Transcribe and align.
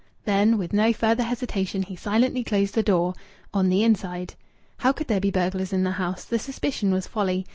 Then, 0.25 0.57
with 0.57 0.73
no 0.73 0.91
further 0.93 1.21
hesitation, 1.21 1.83
he 1.83 1.95
silently 1.95 2.43
closed 2.43 2.73
the 2.73 2.81
door 2.81 3.13
on 3.53 3.69
the 3.69 3.83
inside!... 3.83 4.33
How 4.77 4.91
could 4.91 5.05
there 5.07 5.19
be 5.21 5.29
burglars 5.29 5.73
in 5.73 5.83
the 5.83 5.91
house? 5.91 6.25
The 6.25 6.39
suspicion 6.39 6.91
was 6.91 7.05
folly. 7.05 7.45